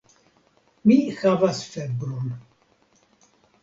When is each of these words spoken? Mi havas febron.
Mi 0.85 0.97
havas 1.21 1.63
febron. 1.77 2.37